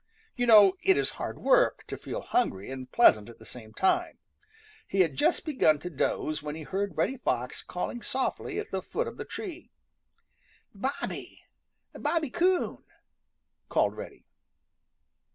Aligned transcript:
You 0.35 0.47
know 0.47 0.77
it 0.81 0.97
is 0.97 1.11
hard 1.21 1.37
work 1.37 1.83
to 1.85 1.95
feel 1.95 2.21
hungry 2.21 2.71
and 2.71 2.91
pleasant 2.91 3.29
at 3.29 3.37
the 3.37 3.45
same 3.45 3.71
time. 3.71 4.17
He 4.87 5.01
had 5.01 5.15
just 5.15 5.45
begun 5.45 5.77
to 5.77 5.91
doze 5.91 6.41
when 6.41 6.55
he 6.55 6.63
heard 6.63 6.97
Reddy 6.97 7.17
Fox 7.17 7.61
calling 7.61 8.01
softly 8.01 8.57
at 8.57 8.71
the 8.71 8.81
foot 8.81 9.07
of 9.07 9.17
the 9.17 9.25
tree. 9.25 9.69
"Bobby! 10.73 11.43
Bobby 11.93 12.31
Coon!" 12.31 12.79
called 13.69 13.95
Reddy. 13.95 14.25